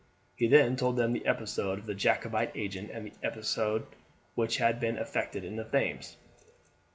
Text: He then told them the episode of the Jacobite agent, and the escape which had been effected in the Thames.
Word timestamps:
He 0.35 0.47
then 0.47 0.77
told 0.77 0.95
them 0.97 1.13
the 1.13 1.27
episode 1.27 1.77
of 1.77 1.85
the 1.85 1.93
Jacobite 1.93 2.51
agent, 2.55 2.89
and 2.89 3.05
the 3.05 3.37
escape 3.39 3.85
which 4.33 4.57
had 4.57 4.79
been 4.79 4.97
effected 4.97 5.43
in 5.43 5.57
the 5.57 5.63
Thames. 5.63 6.17